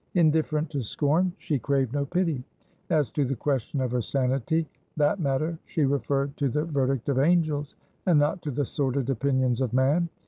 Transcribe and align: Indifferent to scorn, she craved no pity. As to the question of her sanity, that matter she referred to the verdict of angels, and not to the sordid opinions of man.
Indifferent 0.15 0.71
to 0.71 0.81
scorn, 0.81 1.31
she 1.37 1.59
craved 1.59 1.93
no 1.93 2.07
pity. 2.07 2.43
As 2.89 3.11
to 3.11 3.23
the 3.23 3.35
question 3.35 3.81
of 3.81 3.91
her 3.91 4.01
sanity, 4.01 4.67
that 4.97 5.19
matter 5.19 5.59
she 5.67 5.85
referred 5.85 6.35
to 6.37 6.49
the 6.49 6.65
verdict 6.65 7.07
of 7.07 7.19
angels, 7.19 7.75
and 8.07 8.17
not 8.17 8.41
to 8.41 8.49
the 8.49 8.65
sordid 8.65 9.11
opinions 9.11 9.61
of 9.61 9.73
man. 9.73 10.09